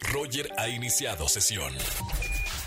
Roger 0.00 0.50
ha 0.56 0.68
iniciado 0.68 1.28
sesión. 1.28 1.72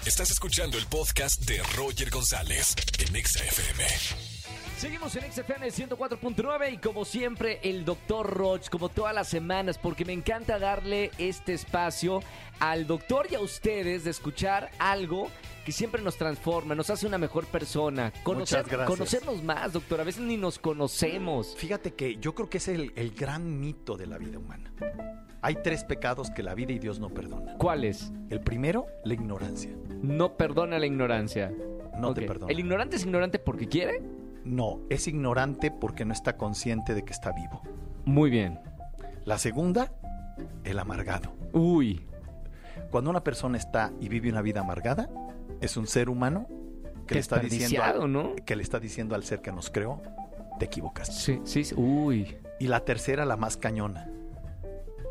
Estás 0.06 0.32
escuchando 0.32 0.78
el 0.78 0.86
podcast 0.88 1.42
de 1.46 1.62
Roger 1.76 2.10
González 2.10 2.76
en 2.98 3.16
Exa 3.16 3.44
FM. 3.44 3.84
Seguimos 4.78 5.14
en 5.18 5.30
XFM 5.30 5.68
104.9 5.68 6.74
y 6.74 6.78
como 6.78 7.04
siempre 7.04 7.60
el 7.64 7.84
Dr. 7.84 8.26
Roch, 8.26 8.70
como 8.70 8.88
todas 8.88 9.14
las 9.14 9.28
semanas, 9.28 9.78
porque 9.78 10.06
me 10.06 10.14
encanta 10.14 10.58
darle 10.58 11.12
este 11.18 11.54
espacio 11.54 12.22
al 12.60 12.88
doctor 12.88 13.28
y 13.30 13.36
a 13.36 13.42
ustedes 13.42 14.06
de 14.06 14.12
escuchar 14.12 14.72
algo 14.80 15.30
que 15.66 15.74
siempre 15.74 16.02
nos 16.02 16.16
transforma, 16.16 16.76
nos 16.76 16.90
hace 16.90 17.06
una 17.06 17.18
mejor 17.18 17.46
persona. 17.48 18.14
Conocer, 18.24 18.60
Muchas 18.60 18.72
gracias. 18.72 18.90
Conocernos 18.98 19.44
más, 19.44 19.74
doctor. 19.74 20.00
A 20.00 20.06
veces 20.06 20.22
ni 20.22 20.38
nos 20.38 20.60
conocemos. 20.60 21.56
Fíjate 21.58 21.94
que 21.94 22.16
yo 22.16 22.34
creo 22.34 22.50
que 22.50 22.60
es 22.60 22.70
el, 22.70 22.94
el 22.96 23.12
gran 23.12 23.60
mito 23.60 23.98
de 23.98 24.08
la 24.08 24.18
vida 24.18 24.40
humana. 24.40 24.72
Hay 25.42 25.58
tres 25.64 25.84
pecados 25.84 26.32
que 26.32 26.44
la 26.44 26.54
vida 26.54 26.74
y 26.74 26.80
Dios 26.80 27.00
no 27.00 27.10
perdonan. 27.10 27.58
¿Cuáles? 27.58 28.12
El 28.30 28.42
primero, 28.42 28.88
la 29.06 29.14
ignorancia. 29.14 29.72
No 30.02 30.36
perdona 30.36 30.80
la 30.80 30.86
ignorancia. 30.86 31.52
No 31.98 32.14
te 32.14 32.24
perdona. 32.24 32.52
¿El 32.52 32.60
ignorante 32.60 32.98
es 32.98 33.04
ignorante 33.04 33.40
porque 33.40 33.68
quiere? 33.68 34.02
No, 34.44 34.82
es 34.90 35.08
ignorante 35.08 35.72
porque 35.72 36.06
no 36.06 36.14
está 36.14 36.38
consciente 36.38 36.94
de 36.94 37.04
que 37.04 37.14
está 37.14 37.32
vivo. 37.32 37.62
Muy 38.06 38.30
bien. 38.30 38.60
La 39.26 39.38
segunda, 39.38 39.92
el 40.64 40.80
amargado. 40.80 41.34
Uy. 41.54 42.06
Cuando 42.92 43.10
una 43.10 43.24
persona 43.24 43.58
está 43.58 43.92
y 44.00 44.10
vive 44.10 44.30
una 44.30 44.42
vida 44.42 44.62
amargada, 44.62 45.10
es 45.62 45.78
un 45.78 45.88
ser 45.88 46.10
humano 46.10 46.48
que 47.06 47.16
le 47.16 47.22
está 47.22 47.40
diciendo 47.40 47.84
al, 47.84 48.12
¿no? 48.12 48.36
que 48.46 48.56
le 48.56 48.64
está 48.64 48.80
diciendo 48.80 49.16
al 49.16 49.24
ser 49.24 49.42
que 49.42 49.52
nos 49.52 49.70
creó, 49.70 50.02
te 50.58 50.66
equivocaste. 50.66 51.14
Sí, 51.14 51.42
sí, 51.44 51.64
sí. 51.64 51.76
Uy. 51.78 52.38
Y 52.60 52.68
la 52.68 52.82
tercera, 52.82 53.26
la 53.26 53.38
más 53.38 53.58
cañona. 53.58 54.10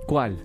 ¿Cuál? 0.09 0.43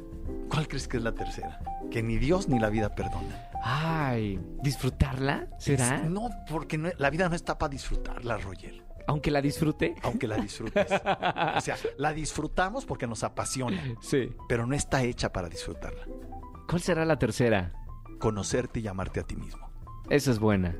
¿Cuál 0.49 0.67
crees 0.67 0.87
que 0.89 0.97
es 0.97 1.03
la 1.03 1.13
tercera? 1.13 1.59
Que 1.89 2.03
ni 2.03 2.17
Dios 2.17 2.49
ni 2.49 2.59
la 2.59 2.69
vida 2.69 2.93
perdona. 2.93 3.49
Ay, 3.63 4.37
¿disfrutarla? 4.61 5.47
¿Será? 5.57 6.01
Es- 6.01 6.09
no, 6.09 6.29
porque 6.49 6.77
no- 6.77 6.89
la 6.97 7.09
vida 7.09 7.29
no 7.29 7.35
está 7.35 7.57
para 7.57 7.69
disfrutarla, 7.69 8.37
Roger. 8.37 8.83
Aunque 9.07 9.31
la 9.31 9.41
disfrute. 9.41 9.95
Aunque 10.03 10.27
la 10.27 10.35
disfrutes. 10.37 10.91
o 10.91 11.61
sea, 11.61 11.77
la 11.97 12.11
disfrutamos 12.13 12.85
porque 12.85 13.07
nos 13.07 13.23
apasiona, 13.23 13.81
Sí. 14.01 14.35
pero 14.49 14.65
no 14.67 14.75
está 14.75 15.01
hecha 15.03 15.31
para 15.31 15.47
disfrutarla. 15.47 16.05
¿Cuál 16.67 16.81
será 16.81 17.05
la 17.05 17.17
tercera? 17.17 17.73
Conocerte 18.19 18.81
y 18.81 18.87
amarte 18.87 19.21
a 19.21 19.23
ti 19.23 19.35
mismo. 19.37 19.69
Esa 20.09 20.31
es 20.31 20.39
buena. 20.39 20.75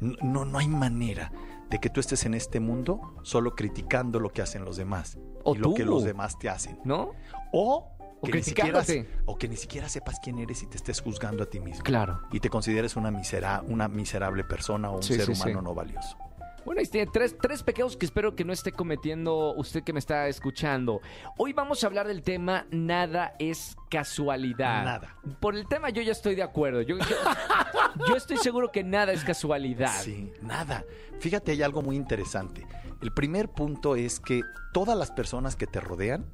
No, 0.00 0.14
no, 0.22 0.44
no 0.44 0.58
hay 0.58 0.68
manera 0.68 1.32
de 1.70 1.78
que 1.80 1.90
tú 1.90 2.00
estés 2.00 2.24
en 2.26 2.34
este 2.34 2.60
mundo 2.60 3.16
solo 3.22 3.54
criticando 3.54 4.20
lo 4.20 4.30
que 4.32 4.40
hacen 4.42 4.64
los 4.64 4.76
demás 4.76 5.18
O 5.44 5.54
y 5.54 5.58
lo 5.58 5.74
que 5.74 5.84
los 5.84 6.04
demás 6.04 6.38
te 6.38 6.48
hacen. 6.48 6.78
¿No? 6.84 7.10
O, 7.52 7.88
O 8.20 8.26
que 8.26 8.32
ni 8.32 8.42
siquiera, 8.42 8.82
o 9.26 9.36
que 9.36 9.48
ni 9.48 9.56
siquiera 9.56 9.88
sepas 9.88 10.18
quién 10.22 10.38
eres 10.38 10.62
y 10.62 10.66
te 10.66 10.76
estés 10.76 11.00
juzgando 11.00 11.42
a 11.42 11.46
ti 11.46 11.60
mismo. 11.60 11.82
Claro. 11.84 12.20
Y 12.32 12.40
te 12.40 12.48
consideres 12.50 12.96
una, 12.96 13.10
misera, 13.10 13.62
una 13.66 13.88
miserable 13.88 14.44
persona 14.44 14.90
o 14.90 14.96
un 14.96 15.02
Sí, 15.02 15.14
ser 15.14 15.26
sí, 15.26 15.32
humano 15.32 15.58
sí. 15.60 15.64
no 15.64 15.74
valioso. 15.74 16.16
Bueno, 16.64 16.80
ahí 16.80 16.86
tiene 16.88 17.08
tres, 17.12 17.36
tres 17.40 17.62
pecados 17.62 17.96
que 17.96 18.06
espero 18.06 18.34
que 18.34 18.44
no 18.44 18.52
esté 18.52 18.72
cometiendo 18.72 19.54
usted 19.54 19.84
que 19.84 19.92
me 19.92 20.00
está 20.00 20.26
escuchando. 20.26 21.00
Hoy 21.38 21.52
vamos 21.52 21.84
a 21.84 21.86
hablar 21.86 22.08
del 22.08 22.22
tema 22.24 22.66
Nada 22.72 23.34
es 23.38 23.76
casualidad. 23.88 24.84
Nada. 24.84 25.16
Por 25.38 25.54
el 25.54 25.68
tema 25.68 25.90
yo 25.90 26.02
ya 26.02 26.10
estoy 26.10 26.34
de 26.34 26.42
acuerdo. 26.42 26.82
Yo, 26.82 26.98
yo- 26.98 27.04
yo 28.08 28.16
estoy 28.16 28.36
seguro 28.36 28.70
que 28.72 28.84
nada 28.84 29.12
es 29.12 29.24
casualidad. 29.24 30.00
Sí, 30.00 30.32
nada. 30.42 30.84
Fíjate, 31.20 31.52
hay 31.52 31.62
algo 31.62 31.82
muy 31.82 31.96
interesante. 31.96 32.66
El 33.00 33.12
primer 33.12 33.48
punto 33.48 33.96
es 33.96 34.20
que 34.20 34.42
todas 34.72 34.96
las 34.96 35.10
personas 35.10 35.56
que 35.56 35.66
te 35.66 35.80
rodean 35.80 36.26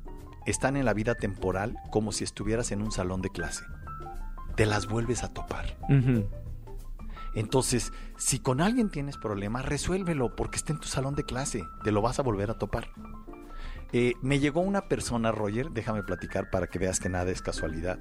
están 0.46 0.76
en 0.76 0.84
la 0.84 0.94
vida 0.94 1.14
temporal 1.14 1.76
como 1.90 2.12
si 2.12 2.24
estuvieras 2.24 2.72
en 2.72 2.82
un 2.82 2.92
salón 2.92 3.22
de 3.22 3.30
clase. 3.30 3.64
Te 4.56 4.66
las 4.66 4.86
vuelves 4.86 5.22
a 5.24 5.32
topar. 5.32 5.76
Entonces, 7.34 7.92
si 8.16 8.38
con 8.38 8.60
alguien 8.60 8.90
tienes 8.90 9.16
problemas, 9.16 9.64
resuélvelo 9.64 10.36
porque 10.36 10.56
está 10.56 10.72
en 10.72 10.80
tu 10.80 10.88
salón 10.88 11.14
de 11.14 11.24
clase. 11.24 11.62
Te 11.84 11.92
lo 11.92 12.02
vas 12.02 12.18
a 12.18 12.22
volver 12.22 12.50
a 12.50 12.58
topar. 12.58 12.88
Eh, 13.92 14.14
me 14.22 14.38
llegó 14.38 14.60
una 14.62 14.88
persona, 14.88 15.32
Roger, 15.32 15.70
déjame 15.70 16.02
platicar 16.02 16.50
para 16.50 16.66
que 16.66 16.78
veas 16.78 16.98
que 16.98 17.10
nada 17.10 17.30
es 17.30 17.42
casualidad, 17.42 17.98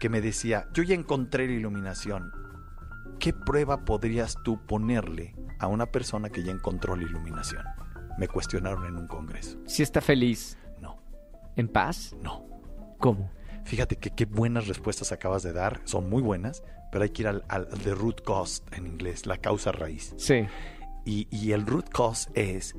que 0.00 0.08
me 0.08 0.22
decía, 0.22 0.68
yo 0.72 0.82
ya 0.82 0.94
encontré 0.94 1.46
la 1.46 1.52
iluminación. 1.52 2.32
¿Qué 3.22 3.32
prueba 3.32 3.84
podrías 3.84 4.36
tú 4.42 4.66
ponerle 4.66 5.36
a 5.60 5.68
una 5.68 5.86
persona 5.86 6.28
que 6.28 6.42
ya 6.42 6.50
encontró 6.50 6.96
la 6.96 7.04
iluminación? 7.04 7.62
Me 8.18 8.26
cuestionaron 8.26 8.84
en 8.84 8.96
un 8.96 9.06
congreso. 9.06 9.60
Si 9.64 9.84
está 9.84 10.00
feliz, 10.00 10.58
No, 10.80 11.00
en 11.54 11.68
paz, 11.68 12.16
no. 12.20 12.44
¿cómo? 12.98 13.30
Fíjate 13.62 13.94
que 13.94 14.10
qué 14.10 14.24
buenas 14.24 14.66
respuestas 14.66 15.12
acabas 15.12 15.44
de 15.44 15.52
dar, 15.52 15.80
son 15.84 16.10
muy 16.10 16.20
buenas, 16.20 16.64
pero 16.90 17.04
hay 17.04 17.10
que 17.10 17.22
ir 17.22 17.28
al, 17.28 17.44
al 17.46 17.68
the 17.68 17.94
root 17.94 18.22
cause 18.22 18.64
en 18.72 18.88
inglés, 18.88 19.24
la 19.24 19.36
causa 19.36 19.70
raíz. 19.70 20.14
Sí. 20.16 20.44
Y, 21.04 21.28
y 21.30 21.52
el 21.52 21.64
root 21.64 21.90
cause 21.90 22.28
es, 22.34 22.74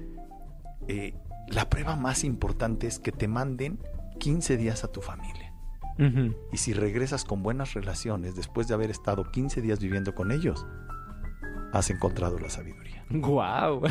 eh, 0.89 1.13
la 1.47 1.69
prueba 1.69 1.95
más 1.95 2.25
importante 2.25 2.87
es 2.87 2.99
que 2.99 3.13
te 3.13 3.29
manden 3.29 3.79
15 4.19 4.57
días 4.57 4.83
a 4.83 4.89
tu 4.89 5.01
familia. 5.01 5.52
Y 6.51 6.57
si 6.57 6.73
regresas 6.73 7.23
con 7.25 7.43
buenas 7.43 7.73
relaciones 7.73 8.35
después 8.35 8.67
de 8.67 8.73
haber 8.73 8.89
estado 8.89 9.29
15 9.31 9.61
días 9.61 9.79
viviendo 9.79 10.15
con 10.15 10.31
ellos, 10.31 10.65
has 11.71 11.89
encontrado 11.89 12.39
la 12.39 12.49
sabiduría. 12.49 13.05
Guau. 13.09 13.81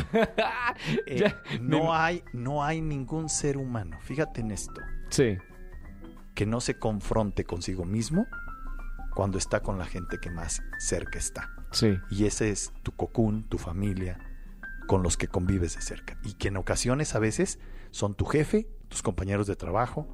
Eh, 1.05 1.17
Ya, 1.17 1.41
me- 1.59 1.59
no, 1.59 1.93
hay, 1.93 2.23
no 2.33 2.63
hay 2.63 2.81
ningún 2.81 3.29
ser 3.29 3.57
humano, 3.57 3.97
fíjate 4.01 4.41
en 4.41 4.51
esto, 4.51 4.81
Sí. 5.09 5.37
que 6.35 6.45
no 6.45 6.59
se 6.61 6.77
confronte 6.79 7.45
consigo 7.45 7.85
mismo 7.85 8.25
cuando 9.15 9.37
está 9.37 9.61
con 9.61 9.77
la 9.77 9.85
gente 9.85 10.17
que 10.19 10.29
más 10.31 10.61
cerca 10.79 11.19
está. 11.19 11.49
Sí. 11.71 11.97
Y 12.09 12.25
ese 12.25 12.49
es 12.49 12.73
tu 12.83 12.91
cocún, 12.91 13.43
tu 13.47 13.57
familia, 13.57 14.19
con 14.87 15.03
los 15.03 15.17
que 15.17 15.27
convives 15.27 15.75
de 15.75 15.81
cerca. 15.81 16.17
Y 16.23 16.33
que 16.33 16.49
en 16.49 16.57
ocasiones 16.57 17.15
a 17.15 17.19
veces 17.19 17.59
son 17.91 18.15
tu 18.15 18.25
jefe, 18.25 18.67
tus 18.89 19.01
compañeros 19.03 19.47
de 19.47 19.55
trabajo, 19.55 20.07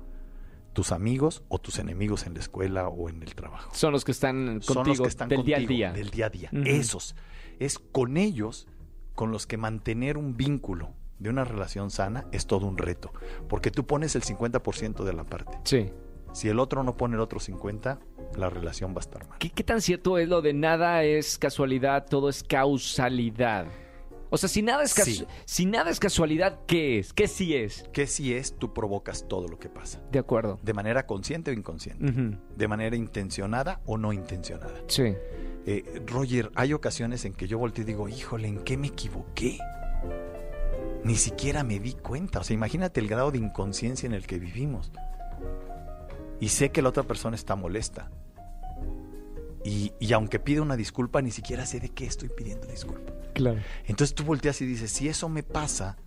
tus 0.80 0.94
amigos 0.94 1.44
o 1.50 1.60
tus 1.60 1.78
enemigos 1.78 2.26
en 2.26 2.36
la 2.36 2.40
escuela 2.40 2.88
o 2.88 3.10
en 3.10 3.22
el 3.22 3.36
trabajo. 3.36 3.70
Son 3.74 3.92
los 3.92 4.06
que 4.06 4.14
están 4.14 4.62
contigo 4.62 4.74
son 4.74 4.88
los 4.88 5.02
que 5.02 5.08
están 5.10 5.28
del 5.28 5.44
día 5.44 5.58
contigo, 5.58 5.74
al 5.74 5.78
día. 5.78 5.92
Del 5.92 6.10
día 6.10 6.26
a 6.28 6.30
día. 6.30 6.50
Esos. 6.64 7.18
Es 7.60 7.80
con 7.80 8.16
ellos 8.16 8.66
con 9.14 9.30
los 9.34 9.46
que 9.46 9.58
mantener 9.58 10.18
un 10.18 10.38
vínculo 10.38 10.94
de 11.18 11.30
una 11.30 11.44
relación 11.44 11.92
sana 11.92 12.28
es 12.32 12.48
todo 12.48 12.66
un 12.66 12.78
reto. 12.78 13.12
Porque 13.50 13.72
tú 13.72 13.86
pones 13.86 14.16
el 14.16 14.22
50% 14.22 15.04
de 15.04 15.12
la 15.12 15.26
parte. 15.26 15.60
Sí. 15.66 15.92
Si 16.32 16.48
el 16.48 16.60
otro 16.60 16.82
no 16.84 16.96
pone 16.96 17.16
el 17.16 17.22
otro 17.22 17.42
50, 17.42 18.00
la 18.38 18.50
relación 18.50 18.94
va 18.94 19.00
a 19.00 19.02
estar 19.02 19.28
mal. 19.28 19.38
¿Qué, 19.38 19.50
qué 19.50 19.66
tan 19.66 19.82
cierto 19.82 20.18
es 20.18 20.30
lo 20.30 20.42
de 20.42 20.54
nada 20.54 21.04
es 21.04 21.38
casualidad, 21.38 22.06
todo 22.08 22.30
es 22.30 22.42
causalidad? 22.42 23.68
O 24.32 24.38
sea, 24.38 24.48
si 24.50 24.62
nada 24.62 24.84
es, 24.84 24.92
Sí. 24.92 25.26
si 25.46 25.66
nada 25.66 25.90
es 25.90 26.00
casualidad, 26.00 26.60
¿qué 26.68 27.00
es? 27.00 27.14
¿Qué 27.14 27.28
sí 27.28 27.56
es? 27.56 27.84
Que 27.94 28.06
si 28.08 28.34
es, 28.34 28.56
tú 28.58 28.74
provocas 28.74 29.28
todo 29.28 29.48
lo 29.48 29.58
que 29.58 29.70
pasa. 29.70 30.02
De 30.12 30.20
acuerdo. 30.20 30.60
De 30.62 30.74
manera 30.74 31.06
consciente 31.08 31.52
o 31.52 31.54
inconsciente. 31.54 32.38
De 32.56 32.68
manera 32.68 32.96
intencionada 32.96 33.82
o 33.86 33.98
no 33.98 34.14
intencionada. 34.14 34.76
Sí. 34.88 35.16
Eh, 35.66 36.02
Roger, 36.08 36.52
hay 36.56 36.74
ocasiones 36.74 37.26
en 37.26 37.34
que 37.34 37.48
yo 37.48 37.58
volteo 37.58 37.84
y 37.84 37.86
digo, 37.86 38.08
híjole, 38.08 38.48
¿en 38.48 38.60
qué 38.64 38.78
me 38.78 38.88
equivoqué? 38.88 39.58
Ni 41.04 41.16
siquiera 41.16 41.64
me 41.64 41.80
di 41.80 41.94
cuenta. 41.94 42.40
O 42.40 42.44
sea, 42.44 42.54
imagínate 42.54 43.00
el 43.00 43.08
grado 43.08 43.32
de 43.32 43.38
inconsciencia 43.40 44.06
en 44.08 44.14
el 44.14 44.28
que 44.28 44.38
vivimos. 44.38 44.92
Y 46.40 46.50
sé 46.50 46.70
que 46.72 46.82
la 46.82 46.90
otra 46.90 47.04
persona 47.04 47.36
está 47.36 47.56
molesta. 47.56 48.10
Y, 49.64 49.94
y 50.00 50.14
aunque 50.14 50.40
pide 50.40 50.62
una 50.62 50.78
disculpa, 50.78 51.22
ni 51.22 51.32
siquiera 51.32 51.66
sé 51.66 51.80
de 51.80 51.90
qué 51.90 52.06
estoy 52.06 52.30
pidiendo 52.30 52.68
disculpa. 52.68 53.12
Claro. 53.34 53.60
Entonces 53.86 54.16
tú 54.16 54.24
volteas 54.24 54.62
y 54.62 54.66
dices, 54.66 54.92
si 54.92 55.10
eso 55.10 55.30
me 55.30 55.44
pasa 55.44 55.98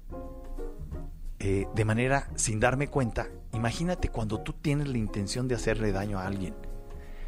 eh, 1.38 1.66
de 1.74 1.84
manera 1.84 2.30
sin 2.36 2.60
darme 2.60 2.86
cuenta, 2.86 3.28
imagínate 3.52 4.08
cuando 4.08 4.40
tú 4.40 4.52
tienes 4.52 4.88
la 4.88 4.98
intención 4.98 5.48
de 5.48 5.56
hacerle 5.56 5.90
daño 5.90 6.18
a 6.18 6.26
alguien. 6.26 6.54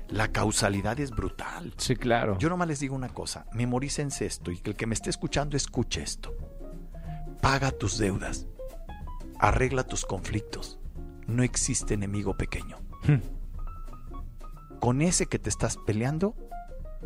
La 0.08 0.28
causalidad 0.28 1.00
es 1.00 1.10
brutal. 1.10 1.74
Sí, 1.78 1.96
claro. 1.96 2.38
Yo 2.38 2.48
nomás 2.48 2.68
les 2.68 2.78
digo 2.78 2.94
una 2.94 3.08
cosa, 3.08 3.46
memorícense 3.52 4.24
esto 4.26 4.52
y 4.52 4.58
que 4.58 4.70
el 4.70 4.76
que 4.76 4.86
me 4.86 4.94
esté 4.94 5.10
escuchando 5.10 5.56
escuche 5.56 6.02
esto. 6.02 6.32
Paga 7.40 7.72
tus 7.72 7.98
deudas, 7.98 8.46
arregla 9.38 9.82
tus 9.82 10.04
conflictos. 10.04 10.78
No 11.26 11.42
existe 11.42 11.94
enemigo 11.94 12.36
pequeño. 12.36 12.76
Hmm. 13.06 13.18
Con 14.84 15.00
ese 15.00 15.24
que 15.24 15.38
te 15.38 15.48
estás 15.48 15.78
peleando, 15.78 16.34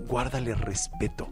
guárdale 0.08 0.56
respeto, 0.56 1.28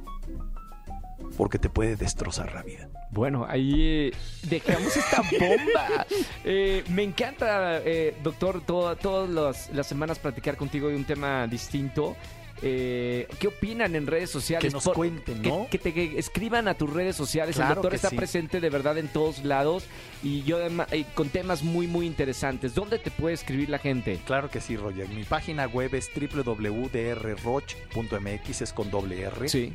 porque 1.36 1.58
te 1.58 1.68
puede 1.68 1.96
destrozar 1.96 2.52
la 2.54 2.62
vida. 2.62 2.88
Bueno, 3.10 3.44
ahí 3.48 3.74
eh, 3.82 4.12
dejamos 4.48 4.96
esta 4.96 5.22
bomba. 5.40 6.06
Eh, 6.44 6.84
me 6.90 7.02
encanta, 7.02 7.78
eh, 7.78 8.16
doctor, 8.22 8.60
todo- 8.64 8.94
todas 8.94 9.28
las, 9.28 9.70
las 9.74 9.88
semanas 9.88 10.20
platicar 10.20 10.56
contigo 10.56 10.86
de 10.88 10.94
un 10.94 11.04
tema 11.04 11.48
distinto. 11.48 12.14
Eh, 12.62 13.28
qué 13.38 13.48
opinan 13.48 13.94
en 13.96 14.06
redes 14.06 14.30
sociales. 14.30 14.66
Que 14.66 14.72
nos 14.72 14.88
cuenten, 14.88 15.42
¿no? 15.42 15.66
Que, 15.70 15.78
te 15.78 16.18
escriban 16.18 16.68
a 16.68 16.74
tus 16.74 16.90
redes 16.90 17.16
sociales. 17.16 17.56
Claro 17.56 17.70
el 17.70 17.74
doctor 17.76 17.94
está 17.94 18.10
sí. 18.10 18.16
presente 18.16 18.60
de 18.60 18.70
verdad 18.70 18.98
en 18.98 19.08
todos 19.08 19.44
lados 19.44 19.84
y 20.22 20.42
yo 20.44 20.58
eh, 20.60 21.04
con 21.14 21.28
temas 21.28 21.62
muy, 21.62 21.86
muy 21.86 22.06
interesantes. 22.06 22.74
¿Dónde 22.74 22.98
te 22.98 23.10
puede 23.10 23.34
escribir 23.34 23.68
la 23.68 23.78
gente? 23.78 24.18
Claro 24.26 24.50
que 24.50 24.60
sí, 24.60 24.76
Roger. 24.76 25.08
Mi 25.08 25.24
página 25.24 25.66
web 25.66 25.94
es 25.94 26.10
www.drroch.mx, 26.14 28.62
es 28.62 28.72
con 28.72 28.90
doble 28.90 29.22
R, 29.22 29.48
Sí. 29.48 29.74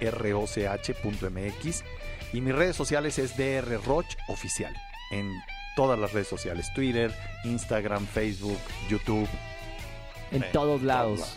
drroch.mx. 0.00 1.84
Y 2.32 2.40
mis 2.40 2.54
redes 2.54 2.76
sociales 2.76 3.18
es 3.18 3.36
drroch 3.36 4.06
oficial, 4.28 4.72
en 5.10 5.32
todas 5.74 5.98
las 5.98 6.12
redes 6.12 6.28
sociales, 6.28 6.72
Twitter, 6.72 7.12
Instagram, 7.44 8.06
Facebook, 8.06 8.58
YouTube. 8.88 9.28
En 10.30 10.44
en 10.44 10.52
todos 10.52 10.82
lados. 10.82 11.36